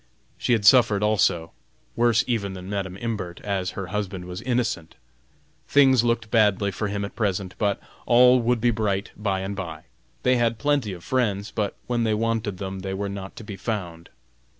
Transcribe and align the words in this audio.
She 0.39 0.53
had 0.53 0.65
suffered 0.65 1.03
also, 1.03 1.51
worse 1.95 2.23
even 2.25 2.53
than 2.53 2.67
Madam 2.71 2.97
Imbert, 2.97 3.39
as 3.41 3.71
her 3.77 3.85
husband 3.93 4.25
was 4.25 4.41
innocent. 4.41 4.95
Things 5.67 6.03
looked 6.03 6.31
bad 6.31 6.59
for 6.73 6.87
him 6.87 7.05
at 7.05 7.15
present, 7.15 7.53
but 7.59 7.79
all 8.07 8.39
would 8.39 8.59
be 8.59 8.71
bright 8.71 9.11
by 9.15 9.41
and 9.41 9.55
by. 9.55 9.83
They 10.23 10.37
had 10.37 10.57
plenty 10.57 10.91
of 10.93 11.03
friends, 11.03 11.51
but 11.51 11.75
when 11.85 12.03
they 12.03 12.15
wanted 12.15 12.57
them, 12.57 12.79
they 12.79 12.95
were 12.95 13.09
not 13.09 13.35
to 13.35 13.43
be 13.43 13.55
found. 13.57 14.09